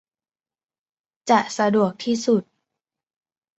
[1.29, 2.43] จะสะดวกที่สุด